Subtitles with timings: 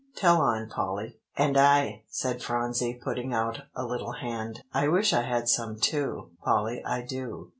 [0.15, 5.21] Tell on, Polly." "And I," said Phronsie putting out a little hand; "I wish I
[5.21, 7.49] had some too, Polly, I do."